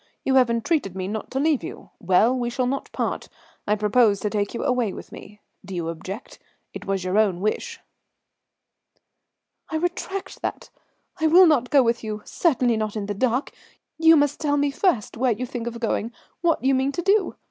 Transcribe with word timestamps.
You 0.25 0.33
have 0.33 0.49
entreated 0.49 0.95
me 0.95 1.07
not 1.07 1.29
to 1.29 1.39
leave 1.39 1.61
you. 1.63 1.91
Well, 1.99 2.35
we 2.35 2.49
shall 2.49 2.65
not 2.65 2.91
part; 2.91 3.29
I 3.67 3.75
propose 3.75 4.19
to 4.21 4.31
take 4.31 4.55
you 4.55 4.63
away 4.63 4.93
with 4.93 5.11
me. 5.11 5.41
Do 5.63 5.75
you 5.75 5.89
object? 5.89 6.39
It 6.73 6.85
was 6.85 7.03
your 7.03 7.19
own 7.19 7.39
wish." 7.39 7.79
"I 9.69 9.75
retract 9.75 10.41
that. 10.41 10.71
I 11.19 11.27
will 11.27 11.45
not 11.45 11.69
go 11.69 11.83
with 11.83 12.03
you; 12.03 12.23
certainly 12.25 12.77
not 12.77 12.95
in 12.95 13.05
the 13.05 13.13
dark. 13.13 13.51
You 13.99 14.15
must 14.17 14.39
tell 14.41 14.57
me 14.57 14.71
first 14.71 15.17
where 15.17 15.33
you 15.33 15.45
think 15.45 15.67
of 15.67 15.79
going, 15.79 16.11
what 16.41 16.63
you 16.63 16.73
mean 16.73 16.91
to 16.93 17.03
do. 17.03 17.35